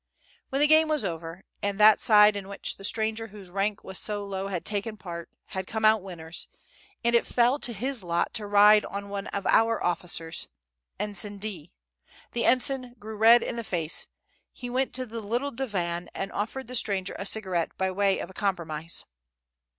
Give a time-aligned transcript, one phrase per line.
[0.49, 3.99] When the game was over, and that side in which the stranger whose rank was
[3.99, 6.47] so low had taken part, had come out winners,
[7.03, 10.47] and it fell to his lot to ride on one of our officers,
[10.99, 11.71] Ensign D.,
[12.31, 14.07] the ensign grew red in the face:
[14.51, 18.31] he went to the little divan and offered the stranger a cigarette by way of
[18.31, 19.05] a compromise.